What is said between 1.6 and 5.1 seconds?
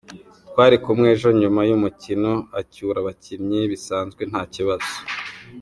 y’umukino, acyura abakinnyi bisanzwe nta kibazo.